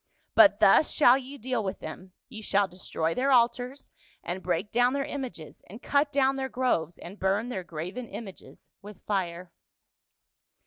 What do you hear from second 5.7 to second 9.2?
cut down their groves, and burn their graven images with